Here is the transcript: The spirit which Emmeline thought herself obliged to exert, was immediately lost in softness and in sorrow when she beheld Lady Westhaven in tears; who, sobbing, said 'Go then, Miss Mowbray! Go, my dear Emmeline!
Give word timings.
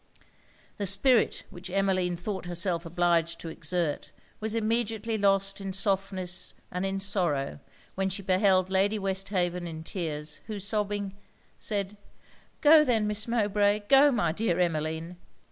The 0.77 0.87
spirit 0.87 1.43
which 1.51 1.69
Emmeline 1.69 2.17
thought 2.17 2.47
herself 2.47 2.87
obliged 2.87 3.39
to 3.41 3.49
exert, 3.49 4.09
was 4.39 4.55
immediately 4.55 5.15
lost 5.15 5.61
in 5.61 5.73
softness 5.73 6.55
and 6.71 6.87
in 6.87 6.99
sorrow 6.99 7.59
when 7.93 8.09
she 8.09 8.23
beheld 8.23 8.71
Lady 8.71 8.97
Westhaven 8.97 9.67
in 9.67 9.83
tears; 9.83 10.39
who, 10.47 10.57
sobbing, 10.57 11.15
said 11.59 11.97
'Go 12.61 12.83
then, 12.83 13.05
Miss 13.05 13.27
Mowbray! 13.27 13.83
Go, 13.89 14.11
my 14.11 14.31
dear 14.31 14.59
Emmeline! 14.59 15.17